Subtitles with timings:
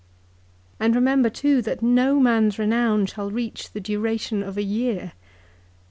[0.79, 5.11] "'And remember too that no man's renown shall reach the duration of a year.